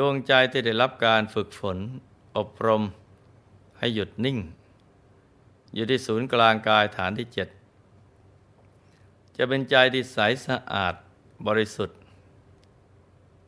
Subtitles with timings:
[0.00, 1.78] ดวงใจที่ได้รับการฝึกฝน
[2.36, 2.82] อบรม
[3.78, 4.38] ให้หยุดนิ่ง
[5.74, 7.48] อยู่ที่ศูนย์กลางกายฐานที่เจ็ด
[9.36, 10.94] จะเป็นใจที่ใสสะอาด
[11.46, 11.98] บริสุทธิ์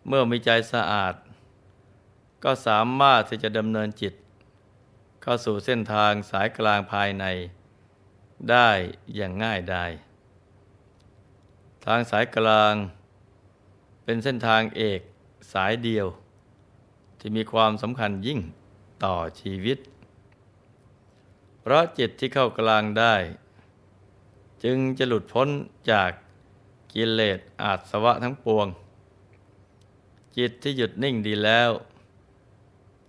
[0.07, 1.15] เมื่อมีใจสะอาด
[2.45, 4.15] ก็สามารถที่จะดำเนินจิต
[5.23, 7.25] เข้าสู่เส้นทางสายกลางภายใน
[8.51, 8.71] ได้
[9.15, 9.91] อย่างง่ายดาย
[11.87, 12.75] ทางสายกลาง
[14.05, 15.01] เป็นเส้นทางเอก
[15.55, 16.09] สายเดียว
[17.25, 18.41] ที่มีความสำคัญยิ่ง
[19.05, 19.79] ต่อชีวิต
[21.61, 23.15] เพราะจิตที่เข้ากลางได้
[24.65, 25.49] จึงจะหลุดพ้น
[25.91, 26.11] จาก
[26.93, 28.67] กิเลสอาสวะทั้งปวง
[30.37, 31.71] จิตที่หยุดนิ่งดีแล้ว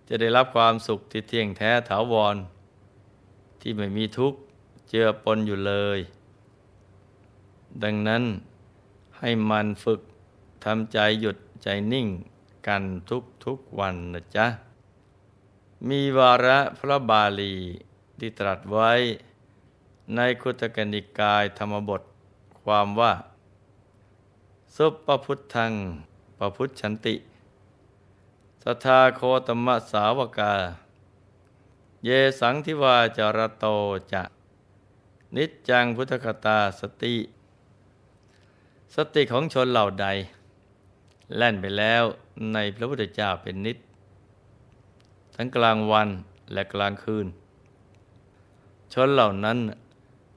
[0.08, 2.36] จะได้รับความสุขที่เที่ยงแท้ถาวร
[3.62, 4.40] ที่ไม่มีทุกข์
[4.90, 6.00] เจือปนอยู่เลย
[7.84, 8.24] ดังนั้น
[9.20, 10.00] ให้มันฝึก
[10.66, 12.08] ทำใจหยุดใจนิ่ง
[12.68, 14.46] กันทุกทุกวันนะจ๊ะ
[15.90, 17.56] มีวาระพระบาลี
[18.20, 18.92] ที่ตรัสไว้
[20.16, 22.02] ในคุตกนิกายธรรมบท
[22.62, 23.14] ความว่า
[24.76, 25.74] สุปพุทธัง
[26.38, 27.16] ปพุทธชันติ
[28.64, 30.54] สทาโคตมะสาวกา
[32.06, 33.66] เยสังทิวาจารโต
[34.14, 34.24] จะ
[35.36, 37.16] นิจจังพุทธคตาสติ
[38.96, 40.08] สติของชนเหล่าใด
[41.36, 42.04] แล่นไปแล้ว
[42.54, 43.78] ในพระพุทธเจ้าเป็นนิจ
[45.36, 46.10] ทั้งกลางวัน
[46.54, 47.28] และกลางคืน
[48.94, 49.58] ชนเหล่านั้น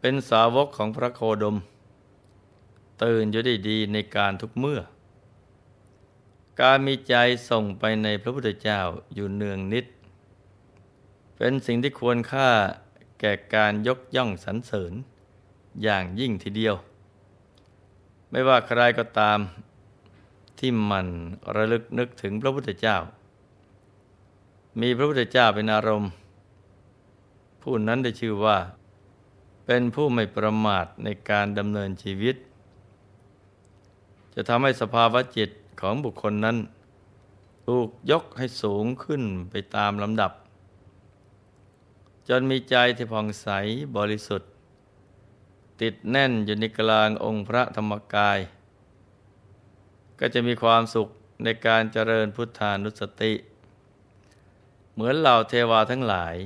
[0.01, 1.57] เป็นสาวกของพระโคดม
[3.05, 4.81] ตื่นอยู่ได้ดีในการทุกเมื่อ
[6.61, 7.15] การมีใจ
[7.51, 8.81] ส่งไปในพระพุทธเจ้า
[9.15, 9.87] อยู่เนืองนิด
[11.37, 12.51] เป็นสิ่งที่ควรค่า
[13.21, 14.93] แก่การยกย่องสรรเสริญ
[15.83, 16.75] อย่างยิ่งทีเดียว
[18.31, 19.39] ไม่ว่าใครก็ตาม
[20.59, 21.06] ที่มัน
[21.56, 22.97] ระลึกนึกถึงพระพุทธเจ้า
[24.81, 26.11] มีพระพุทธเจ้าเป็นอารมณ์
[27.62, 28.59] ผู้นั้นได้ชื่อว่า
[29.66, 32.37] เป็นผู้ไม่ประมาทในการดำเนินชีวิต
[34.34, 35.50] จะทำให้สภาวะจิต
[35.81, 36.56] ของบุคคลนั้น
[37.66, 40.33] ถูกยกให้สูงขึ้นไปตามลำดับ
[42.28, 43.49] จนมีใจที่ผ่องใส
[43.97, 44.50] บริสุทธิ์
[45.81, 48.39] ติดแน่นอยู่ในกลางองค์พระธรรมกาย
[50.21, 51.09] ก็จะมีความสุข
[51.44, 53.32] ในการเจริญพุทธานุสติ
[54.93, 56.37] เหมือนเหล่าเทวาทั้งหลาย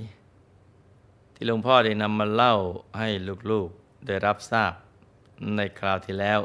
[1.34, 2.54] ที่หลวงพ่อได้นำมาเล่า
[2.98, 3.08] ให้
[3.50, 4.72] ลูกๆได้รับทราบ
[5.56, 6.40] ในคราวที่แล้ว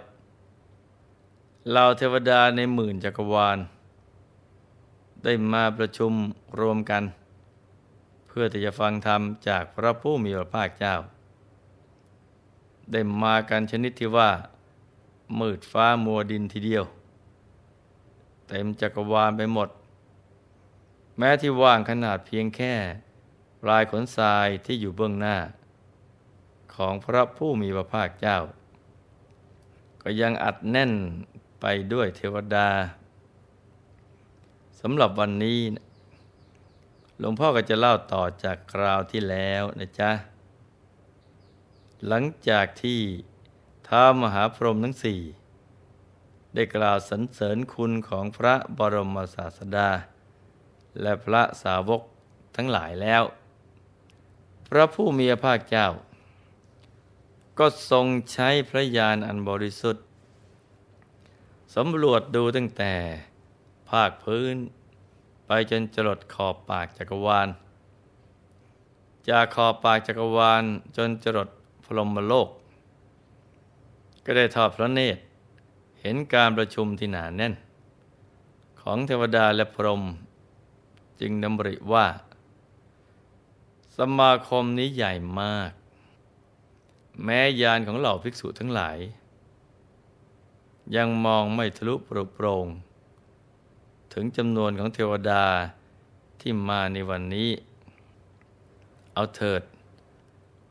[1.70, 3.58] เหล่าเทวดาในหมื่นจักรวาล
[5.24, 6.14] ได้มาประชุม
[6.60, 7.04] รวมกัน
[8.28, 10.96] เพื่อที่จะฟังธรรมจากพระผู้มีพระภาคเจ้า
[12.92, 14.32] ได้มากันชนิดที่ว่า
[15.40, 16.86] มืดฟ้ามัวดินทีเดียว
[18.48, 19.70] เต็มจักรวาลไปหมด
[21.18, 22.74] แม้ที่ว่างขนาดเพียงแค่
[23.62, 25.38] ปลายขนทรายที่อยู่เบื้องหน้า
[26.76, 28.40] ของพระผู้มีพระภาคเจ้า
[30.02, 30.94] ก็ยังอัดแน่น
[31.62, 32.70] ไปด้วยเทวดา
[34.82, 35.60] สำหรับวันนี้
[37.20, 40.12] หลวงพ่อก็จะเล่าต่อจากคราวที่แล้วนะจ๊ะ
[42.08, 43.02] หลังจากที่
[43.88, 45.22] ท้ามหาพรหมทั้งสี่
[46.56, 49.90] ได้กล่าวสรรเสริญคุณของพระบรมศาสดา
[51.02, 52.02] และพระสาวก
[52.56, 53.24] ทั้งหลายแล้ว
[54.68, 55.88] พระผู้มีพระภาคเจ้า
[57.60, 60.06] ก็ทรงใช้พระญาณอันบริสุทธิ์
[61.76, 62.94] สำรวจดูตั้งแต่
[63.90, 64.56] ภาคพื้น
[65.46, 67.48] ไปจนจรดขอบปากจักรวาล
[69.30, 70.64] จากขอบปากจักรวาล
[70.98, 71.50] จนจรด
[71.86, 72.50] พรหมโลก
[74.26, 75.22] ก็ได้ทอดพระเนตร
[76.08, 77.54] เห็นการประชุมที่หนาแน่น
[78.82, 80.04] ของเทวดาและพรหม
[81.20, 82.08] จึงดำริว่า
[83.98, 85.72] สมาคมนี้ใหญ่มาก
[87.24, 88.98] แม้ยานของเหล่าภิกษุทั้งหลาย
[90.96, 92.68] ยังมองไม่ทะลุโปร่ง
[94.14, 95.46] ถึงจำนวนของเทวดา
[96.40, 97.50] ที่มาในวันนี้
[99.14, 99.62] เอาเถิด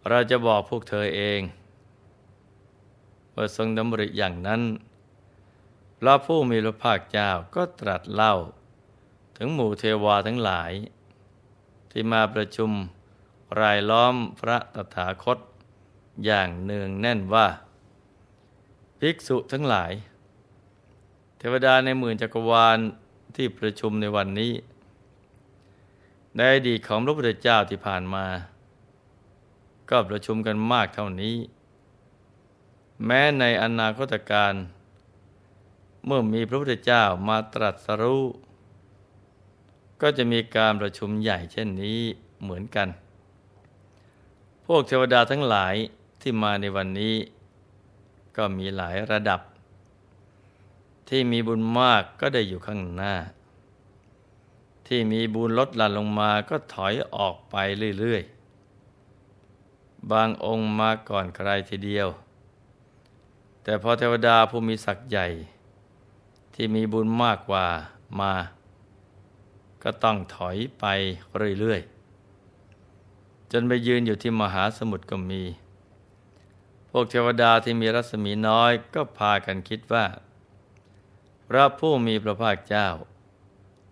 [0.09, 1.41] เราจะบอกพวกเธอเอง
[3.35, 4.63] ว่าทรงดำริอย่างนั้น
[6.07, 8.35] ระผู้มีพระภาคเจ้าก็ตรัสเล่า
[9.37, 10.73] ถึงหมู่เทวาทั้งหลาย
[11.91, 12.71] ที่มาประชุม
[13.61, 15.39] รายล้อมพระตถาคต
[16.25, 17.47] อย่างเนืองแน่นว่า
[18.99, 19.93] ภิกษุทั้งหลาย
[21.39, 22.79] เทวดาในหมื่นจักรวาล
[23.37, 24.53] ที่ประชุมในวันนี้
[26.37, 28.27] ในอดีตของพระพุทธเจ้าที่ผ่านมา
[29.91, 31.37] ก็ประชุมกันมากเท่านี้
[33.07, 34.55] แม้ในอนาคตการ
[36.07, 38.25] เมื่อมีพระพุทธเจ้ามาตรัสรู้
[40.01, 42.01] ก็จะมีการประชุมใหญ่เช่นนี้
[42.43, 42.89] เหมือนกัน
[44.67, 45.75] พวกเทวดาทั้งหลาย
[46.21, 47.15] ที่มาในวันนี้
[48.37, 49.41] ก็มีหลายระดับ
[51.09, 53.15] ที่มีบุญมากก็ได้อยู่ข้างหน้า
[54.87, 57.57] ที่มีบุญลดหลั่นลงมาก็ถอยออกไป
[57.99, 62.09] เรื่อยๆ บางองค์มาก่อนใครทีเดียว
[63.63, 65.27] แต่พอเทวดาผู้มีศักย์ใหญ่
[66.55, 67.67] ที่มีบุญมากกว่า
[68.21, 68.35] มา
[69.83, 70.85] ก็ต้องถอยไป
[71.59, 75.43] เรื่อยๆ จนไปยืนอยู่ที่มหาสมุทรก็มี
[76.91, 80.07] พวกเทวดาที่มีรัศมีน้อยก็พากันคิดว่า
[81.49, 82.89] พระผู้มีพระภาคเจ้า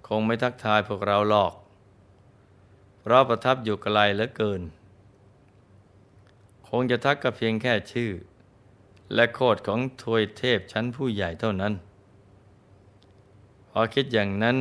[0.06, 1.53] คงไม่ทักทายพวกเราหรอก
[3.00, 4.62] เพราะประทับอยู่ไกลเหลือเกิน
[6.69, 8.11] คงจะทักกับเพียงแค่ชื่อ
[9.14, 11.75] และโคดของทวยเทพชั้นผู้ใหญ่เท่านั้น
[13.75, 14.57] พอคิดอย่างนั้น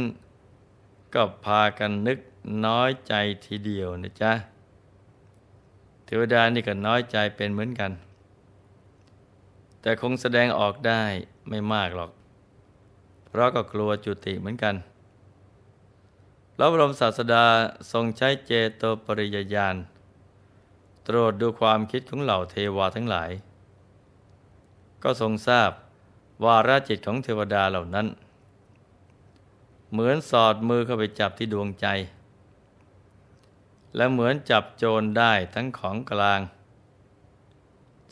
[1.13, 2.19] ก็พากันนึก
[2.65, 3.13] น้อยใจ
[3.45, 4.31] ทีเดียวนะจ๊ะ
[6.05, 7.91] เทวดานี่ก็น้อยใจเป็นเหมือนกัน
[9.81, 11.03] แต่คงแสดงออกได้
[11.49, 12.11] ไม่มากหรอก
[13.27, 14.75] เพราะก็กลัวจุติเหมือนกัน
[16.53, 17.45] พระบรมศาสดา
[17.91, 19.75] ทรงใช้เจโตปริยญาณ
[21.07, 23.31] ตรวจดูความคิดของเหล่าเทวาทั้งหลาย
[25.03, 25.71] ก็ทรงทราบ
[26.45, 28.07] วาระจิตของเทวดาเหล่านั้น
[29.91, 31.87] เหมือนสอดมือเข้าไปจับที่ดวงใจ
[33.95, 36.41] และเหมือนจับโจรได้ทั้งของกลาง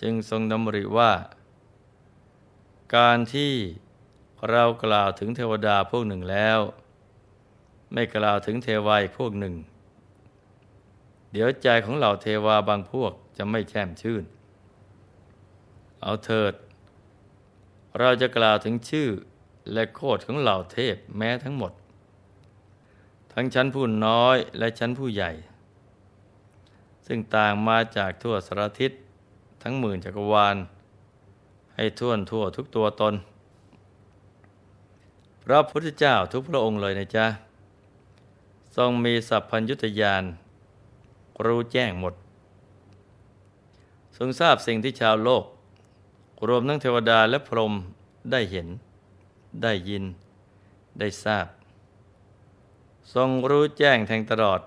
[0.02, 1.12] จึงทรงดำริว่า
[2.96, 3.54] การที่
[4.50, 6.60] เรากล่าวถึงเทวดาพวกหนึ่งแล้ว
[7.94, 9.56] ไม่กล่าวถึงเทวายพวกหนึ่ง
[11.32, 14.24] เดี๋ยวใจของเหล่าเทวาบางพวกจะไม่แช่มชื่น
[16.02, 16.54] เอาเถิด
[18.00, 19.10] เราจะกล่าวถึงชื่อ
[19.74, 21.72] และโคดของเหล่าเทพแม้ทั้งหมด
[23.34, 25.32] ทั้งชั้นผู้น้อยและชั้นผู้ใหญ่
[27.08, 28.92] ซึ่งต่างมาจากทั่วสารทิศ
[29.64, 30.58] ทั้งหมื่นจักรวาล
[31.76, 33.14] ให้ท่วนทั่วทุกตัวตน
[35.44, 37.26] พระพุทธเจ้าทุกพระองค์เลยนะจ๊ะ
[38.76, 40.24] ทรงมีสัพพัญยุตยาน
[41.46, 42.14] รู้แจ้งหมด
[44.18, 45.46] ทรงทราบสิ่งที่ชาวโลก
[46.48, 47.74] รวมทั้งเทวดาและพรหม
[48.32, 48.68] ได้เห็น
[49.64, 50.04] ได้ยิน
[51.00, 51.48] ได้ทราบ
[53.14, 54.62] ทรงรู้แจ้งแทงตลอด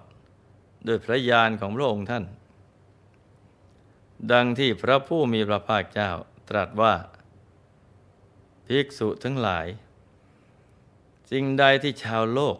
[0.86, 2.24] ด้วยพระญาณของพระองค์ท่าน
[4.32, 6.10] ดังที่พระผู้มีพระภาคเจ้า
[6.48, 6.94] ตรัสว่า
[8.66, 9.66] ภิกษุทั้งหลาย
[11.30, 12.56] สิ่งใดที่ชาวโลก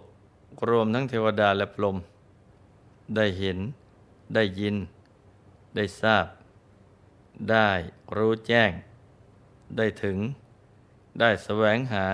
[0.69, 1.97] รวมทั้งเทวดาและพรหม
[3.17, 3.59] ได้เห็น
[4.35, 4.77] ได้ยิน
[5.77, 6.27] ได้ทราบ
[7.51, 7.71] ได้
[8.17, 8.71] รู้แจ้ง
[9.77, 10.19] ได้ถึง
[11.21, 12.07] ได้แสวงหา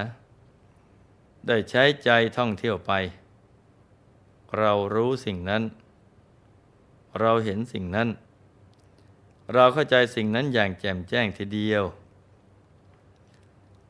[1.47, 2.93] ได้ใช้ใจท่องเที่ยวไป
[4.59, 5.63] เรารู้สิ่งนั้น
[7.21, 8.09] เราเห็นสิ่งนั้น
[9.55, 11.85] เราเข้าใจสิ่งนั้นอย่างแจ่มแจ้งทีเดียว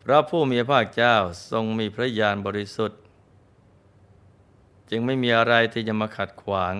[0.03, 1.15] พระผู้มีพระเจ้า
[1.51, 3.01] ทรงมีพระญาณบริสุทธิ์
[4.91, 6.75] จึงไม่มีอะไรที่จะมาขัดขวาง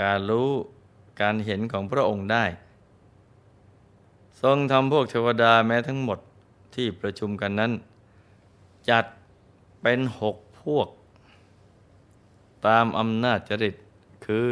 [0.00, 0.50] การรู้
[1.20, 2.44] การเห็นของพระองค์ได้
[4.42, 6.18] ทรงทำพวกเทวดาแม้ทั้งหมด
[6.74, 7.72] ที่ประชุมกันนั้น
[8.88, 9.04] จัด
[9.82, 10.88] เป็นหกพวก
[12.66, 13.74] ตามอำนาจจริต
[14.26, 14.48] คือ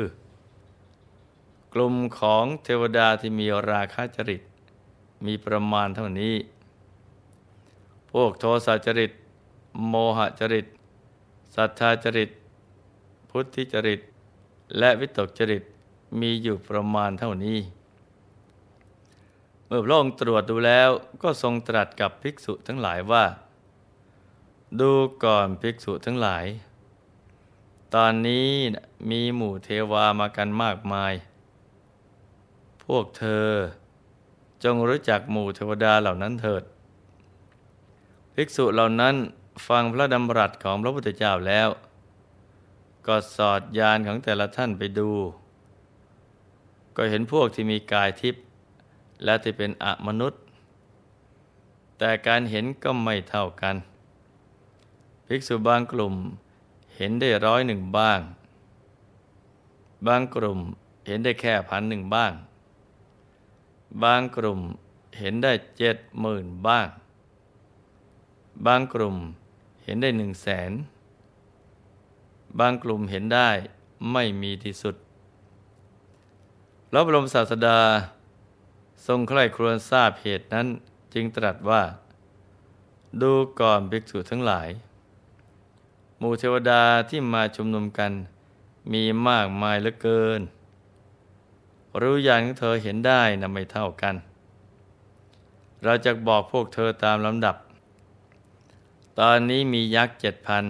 [1.74, 4.42] กลุ่มของเทวดาที่มีราคาจริต
[5.26, 6.34] มีประมาณเท่านี้
[8.12, 9.12] พวกโทสะจริต
[9.88, 10.66] โมหจริต
[11.56, 12.30] ศรัทธาจริต
[13.30, 14.00] พุทธิจริต
[14.78, 15.62] และวิตกจริต
[16.20, 17.58] มีอยู่ประมาณเท่านี้
[19.66, 20.90] เมื่อพระองค์ตรวจดูแล้ว
[21.22, 23.24] ก็ทรงตรัสกับภิกษุทั้งหลายว่า
[24.80, 24.92] ดู
[25.24, 26.44] ก่อนภิกษุทั้งหลาย
[27.94, 28.48] ตอนนี้
[29.10, 31.12] มีหมู่เทวามากันมากมาย
[32.84, 33.48] พวกเธอ
[34.64, 36.62] จงรู้จักหมู่เทวดาเหล่านั้นเถิด
[38.34, 39.14] ภิกษุเหล่านั้น
[39.68, 41.68] ฟังพระดำรัสของพระพุทธเจ้าแล้ว
[43.06, 45.10] ก็สอดยานของแต่ละท่านไปดู
[46.96, 48.45] ก็เห็นพวกที่มีกายทิพย์
[49.24, 50.40] และที่เป็นอมนุษย์
[51.98, 53.76] แต่การเห็นก็ไม่เท่ากัน
[55.26, 56.14] ภิกษุบางกลุ่ม
[56.96, 58.20] เห็นได้ร้อยหนึ่งบ้าง
[60.06, 60.58] บางกลุ่ม
[61.06, 62.32] เห็นได้แค่พันหนึ่งบ้าง
[64.02, 64.60] บางกลุ่ม
[65.18, 66.88] เห็นได้เจ็ดหมื่นบ้าง
[68.66, 69.16] บางกลุ่ม
[69.84, 70.72] เห็นได้หนึ่งแสน
[72.58, 73.50] บางกลุ่มเห็นได้
[74.12, 74.94] ไม่มีที่สุด
[76.90, 77.78] แล้วบรมศาสดา
[79.06, 80.66] ทรงใคร่ครวญทราบเหตุนั้น
[81.14, 81.82] จึงตรัสว่า
[83.22, 84.68] ดูก่อนภิกษุทั้งหลาย
[86.18, 88.12] หมู่เทวดาที่มาชุมนุมกัน
[88.92, 90.40] มีมากมายเหลือเกิน
[92.00, 94.14] รู้อย่างของเธอเห็นได้นะไม่เท่ากัน
[95.84, 97.56] เราจะบอกพวกเธอตามลำดับ
[99.18, 100.64] ตอนนี้มียักษ์เจ็ดพัน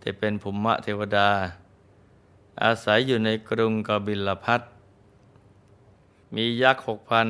[0.00, 1.30] ที่เป็นภูมิเทวดา
[2.62, 4.60] อาศัยอยู่ในกรุงกบิลพัท
[6.34, 7.26] มียักษ์หกพัน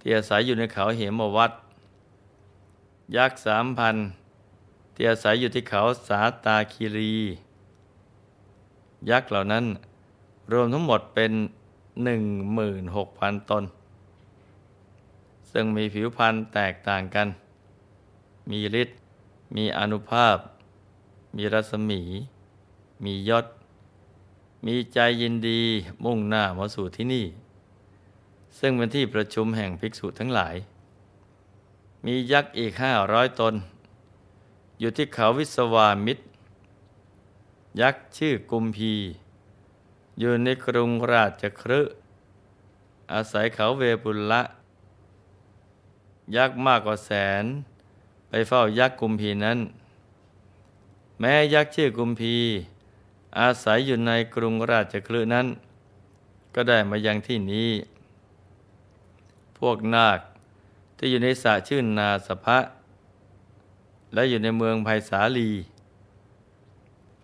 [0.00, 1.52] ที่อาศัยอยู่ในเขาเหมวัด
[3.16, 3.96] ยักษ์สามพัน
[4.94, 7.12] ที่อาศัยอยู่ที่เขาสาตาคีรี
[9.10, 9.64] ยักษ์เหล่านั้น
[10.52, 11.32] รวมทั้งหมดเป็น
[12.04, 12.22] หนึ่ง
[12.54, 13.64] หมื่นหกพันตน
[15.50, 17.28] ซึ่งมีผิวพรรณแตกต่างกัน
[18.50, 18.98] มีฤทธิ์
[19.56, 20.36] มีอนุภาพ
[21.36, 22.00] มีรัศมี
[23.04, 23.46] มียศ
[24.66, 25.60] มีใจยินดี
[26.04, 27.26] มุ่งหน้ามาสู่ที่นี่
[28.58, 30.54] ซึ่งเป็นที่ประชุมแห่งภิกษุทั้งหลาย
[32.04, 33.54] มียักษ์อีกห้าร้อยตน
[34.78, 36.24] อยู่ที่เขาวิศวามิตร
[37.80, 38.92] ยักษ์ชื่อกุมพี
[40.18, 41.80] อยู่ในกรุงราชครื
[43.12, 44.42] อาศัยเขาเวปุลละ
[46.36, 47.10] ยักษ์มากกว่าแส
[47.42, 47.44] น
[48.28, 49.58] ไปเฝ้ายักษ์กุมพีนั้น
[51.20, 52.36] แม้ยักษ์ชื่อกุมพี
[53.38, 55.46] อาศัยอยู่ในกรุงราชคลืนั้น
[56.54, 57.70] ก็ได้มายังที่นี้
[59.68, 60.18] วกนาค
[60.96, 62.58] ที่อยู่ในสระชื่นนาสภะ
[64.14, 65.50] และอยู่ในเมืองไผ่สาลี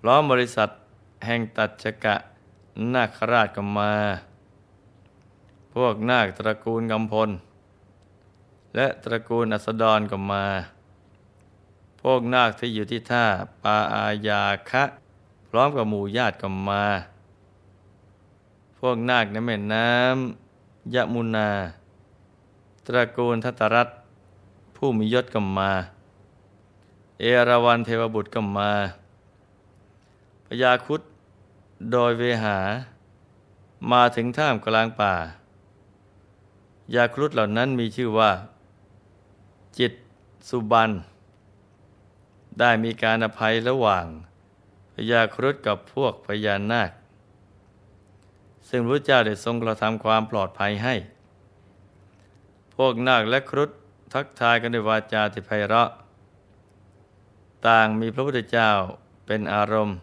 [0.07, 0.69] ล้อมบริษัท
[1.27, 2.17] แห่งตัดชกะ
[2.95, 3.93] นาคราชกมา
[5.75, 7.31] พวกนาคตระกูลกำพล
[8.75, 10.45] และตระกูลอัสดรก็มา
[12.03, 13.25] พวกนาคที่อยู่ที่ท่า
[13.63, 14.85] ปาอายาคะ
[15.49, 16.85] พร้อมกับหมู่ญาติก็มา
[18.79, 21.49] พวกนาคในแม่น้ำยะมุนา
[22.95, 23.89] ระกูลทัตรัต
[24.77, 25.73] ผู้มียศก็มา
[27.21, 28.71] เอราวันเทวบุตรก็มา
[30.47, 31.01] พญาคุด
[31.93, 32.59] โดยเวหา
[33.91, 35.15] มาถึงท่ามกลางป่า
[36.95, 38.31] ยาครุฑเหล่านั้นมีชื่อว่า
[39.79, 39.93] จิต
[40.49, 40.91] สุบัน
[42.59, 44.07] ได้มีการอภัยระหว่าง
[44.95, 46.91] พญาครุฑกับพวกพญานาค
[48.69, 50.95] ซึ่งพระเจ้าได้ทรงกระทำความปลอดภัยให้
[52.87, 53.71] วกนาคและครุฑ
[54.13, 55.91] ทักทายกันด้วยวาจาที่ไพเราะ
[57.67, 58.71] ต่างมีพระพุทธเจ้า
[59.27, 59.97] เป็นอารมณ์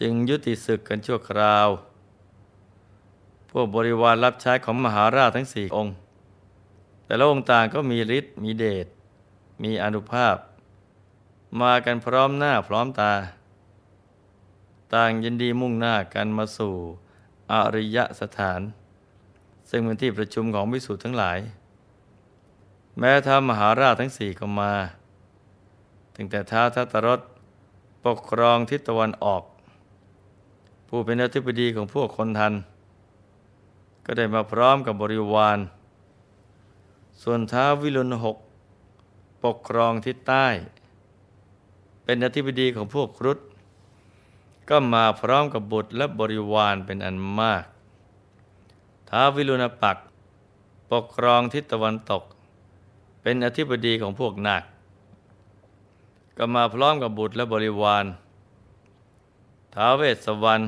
[0.00, 1.68] จึงยุติศึกกันชั่วคราว
[3.50, 5.94] พวกบริวารรับใช้ของมหาราชทั้งสี่องค์
[7.04, 8.86] แต่ละองค์ต่างก็มีฤทธิ์มีเดช
[9.62, 10.36] มีอนุภาพ
[11.60, 13.12] มากันพร้อมหน้าพร้อมตา
[14.94, 16.74] ต่างยินดีมุ่งหน้ากันมาสู่
[17.52, 18.60] อริยสถาน
[19.74, 21.38] ซึ่งเป็นที่ประชุมของวิสุทธ์ทั้งหลาย
[22.98, 24.72] แม้ท้ามหาราชทั้งสี่ก็มา
[26.14, 27.20] ตั้งแต่ท้าทัตรส
[28.04, 29.42] ปกครองทิศตะวันออก
[30.88, 32.54] ผู้เป็นอธิบดีของพวกคนทัน
[34.04, 35.58] ก็ได้มาพร้อมกับบริวาร
[37.22, 38.36] ส่วนท้าวิรุณหก
[39.44, 40.46] ปกครองทิศใต้
[42.04, 43.38] เป็นอธิบดีของพวกครุฑ
[44.68, 47.64] ก็มาพร้อมกับบุตรและบริวารเป็นอันมาก
[49.14, 49.96] ท้าวิรุณปัก
[50.92, 52.22] ปกครองทิศตะวันตก
[53.22, 54.64] เป็นอธิบดีของพวกนาค
[56.36, 58.04] ก็มาพร้อมกับบุตรและบริวาร
[59.74, 60.64] ท้าเวสสวรรณ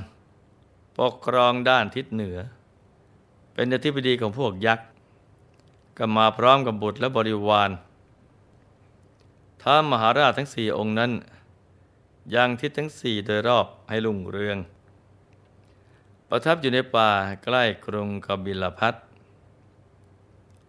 [0.98, 2.38] ปกครองด้านทิศเหนือ
[3.54, 4.86] เป็นอธิบดีของพวกยักษ์
[5.98, 7.70] ก็มาพร้อมกับบุตรและบริวาร
[9.62, 11.12] ท้ามหาราชทั้งสี่องค์นั้น
[12.34, 14.58] ยังทิศทั้งสี่โดยรอบให้ลุ่งเรือง
[16.36, 17.10] ประทับอยู่ในป่า
[17.44, 18.94] ใกล้กรุงกบิลพัท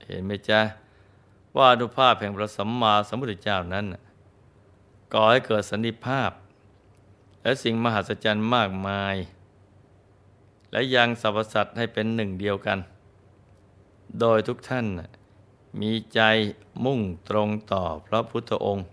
[0.05, 0.62] เห็นไหมจ๊ะ
[1.55, 3.86] ว่าอนุภาพแห่งพระสัมมาสัมพุทธเจ้านั้น
[5.13, 6.31] ก่อให้เกิดสันนิภาพ
[7.41, 9.15] และสิ่งมหัศจรรย์มากมาย
[10.72, 12.79] และยังสรรพสัตว์ให้เป็นหนึ่งเดียวกัน
[14.19, 14.86] โดยทุกท่าน
[15.81, 16.22] มีใจ
[16.86, 18.86] มุ่งตรงต่อพระพุทธองค์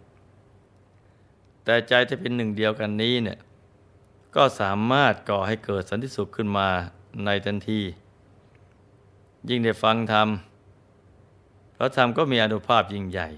[1.64, 3.38] แต่ใจที่เป็นหนึ่งเดียวกันนี้เนี่ย
[4.36, 6.68] ก็สามารถก่อให้เกิดสันติสุขขึ้นมา
[7.24, 7.80] ในทันที
[9.48, 10.28] ยิ่งได้ฟังธรรม
[11.76, 13.28] พระธรรมก็มีอนุภาพยิ่งใหญ่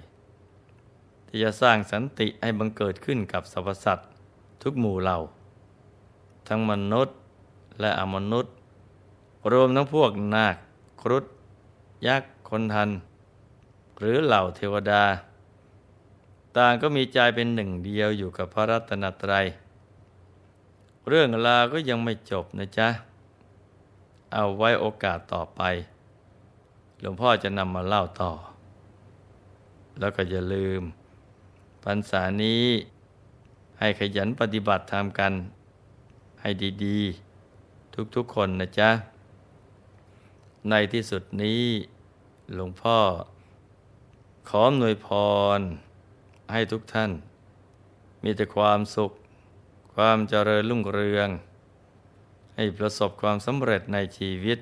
[1.26, 4.08] ที่จะสร้างสันติให้บังเกิดขึ้นกับสรรพสัตว์
[4.62, 5.18] ทุกหมู่เหล่า
[6.48, 7.14] ทั้งมนุษย์
[7.80, 8.52] และอมนุษย์
[9.52, 10.56] รวมทั้งพวกนาค
[11.00, 11.24] ครุฑ
[12.06, 12.90] ยักษ์คนทัน
[13.98, 15.02] หรือเหล่าเทวดา
[16.56, 19.46] ต่างก็มีใจเป็นหนึ่งเดียวอยู่กับพระรัตนตรัย
[21.08, 22.88] เรื่องราวก็ยังไม่จบนะจ๊ะ
[24.32, 25.62] เอาไว้โอกาสต่อไป
[27.00, 28.32] หลวงพ่อจะนำมาเล่าต่อ
[30.00, 30.82] แล้วก็อย่าลืม
[31.84, 32.64] พรรษานี้
[33.78, 35.32] ให้ขยันปฏิบัติทำกัน
[36.40, 36.50] ให้
[36.84, 38.90] ดีๆ ทุกๆคนนะจ๊ะ
[40.70, 41.62] ในที่สุดนี้
[42.54, 42.98] หลวงพ่อ
[44.48, 45.08] ขอหน่วยพ
[45.58, 45.60] ร
[46.52, 47.10] ให้ทุกท่าน
[48.22, 49.12] มีแต่ความสุข
[49.94, 51.28] ความเจริญรุ่งเรือง
[52.56, 54.58] ให้ประสบความสำเร็จในชีวิต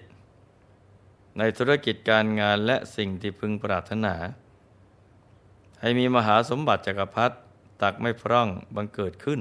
[1.38, 4.14] ในธุรกิจการงานและสิ่งที่พึงปรารถนา
[5.80, 7.36] ให้มีมหาสมบัติจักรพรรดิ
[7.82, 9.40] ตักไม่พร่องบังเกิดขึ้น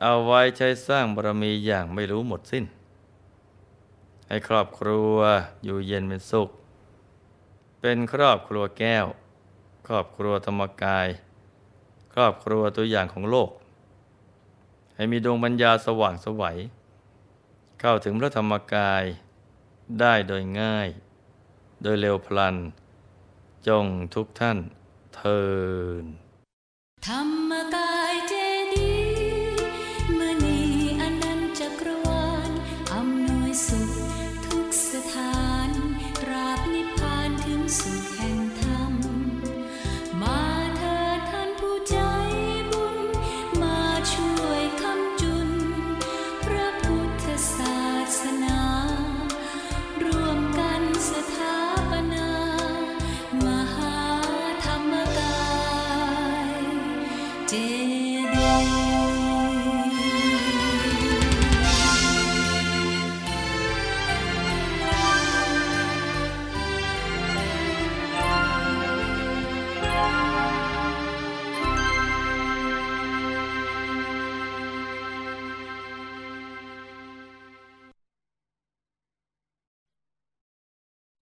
[0.00, 2.64] เอาไว้ใช้สร้างบารมีอย่างไม่รู้หมดสิ้น
[4.28, 5.16] ให้ครอบครัว
[5.64, 6.50] อยู่เย็นเป็นสุข
[7.80, 9.06] เป็นครอบครัวแก้ว
[9.86, 11.08] ครอบครัวธรรมกาย
[12.14, 13.50] ครอบครัวตัวอย่างของโลก
[15.02, 16.58] ให้มีดวงปัญญาสว่างสวัย
[17.80, 19.04] เข้าถึงพระธรรมกาย
[20.00, 20.88] ได้โดยง่าย
[21.82, 22.56] โดยเร็วพลัน
[23.68, 24.58] จงทุกท่าน
[25.14, 25.42] เทิ
[26.02, 26.04] น
[27.06, 27.41] ธรร